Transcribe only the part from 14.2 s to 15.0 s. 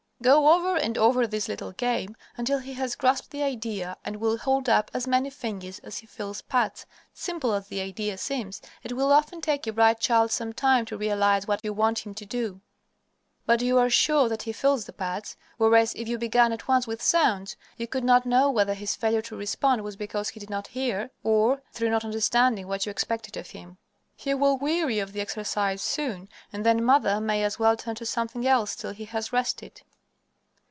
that he feels the